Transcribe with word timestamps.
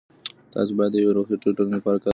تاسو 0.53 0.71
باید 0.77 0.91
د 0.93 0.97
یوې 1.03 1.13
روغې 1.17 1.35
ټولنې 1.41 1.75
لپاره 1.79 1.97
کار 1.99 1.99
وکړئ. 2.01 2.09